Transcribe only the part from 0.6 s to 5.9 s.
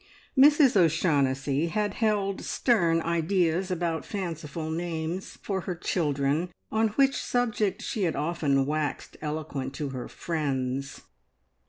O'Shaughnessy had held stern ideas about fanciful names for her